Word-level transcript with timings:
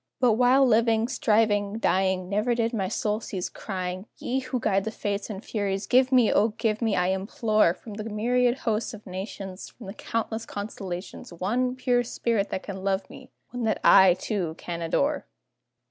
But 0.19 0.31
while 0.33 0.65
living, 0.65 1.07
striving, 1.07 1.77
dying, 1.77 2.27
Never 2.27 2.55
did 2.55 2.73
my 2.73 2.87
soul 2.87 3.19
cease 3.19 3.49
crying, 3.49 4.07
"Ye 4.17 4.39
who 4.39 4.59
guide 4.59 4.83
the 4.83 4.89
Fates 4.89 5.29
and 5.29 5.45
Furies, 5.45 5.85
give, 5.85 6.09
O 6.11 6.47
give 6.57 6.81
me, 6.81 6.95
I 6.95 7.09
implore, 7.09 7.75
From 7.75 7.93
the 7.93 8.05
myriad 8.05 8.57
hosts 8.65 8.95
of 8.95 9.05
nations, 9.05 9.69
From 9.69 9.85
the 9.85 9.93
countless 9.93 10.47
constellations, 10.47 11.31
One 11.31 11.75
pure 11.75 12.03
spirit 12.03 12.49
that 12.49 12.63
can 12.63 12.83
love 12.83 13.07
me 13.11 13.29
one 13.51 13.63
that 13.65 13.79
I, 13.83 14.15
too, 14.15 14.55
can 14.57 14.81
adore!" 14.81 15.27